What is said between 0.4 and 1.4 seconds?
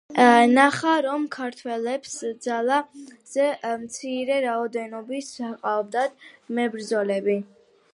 ნახა, რომ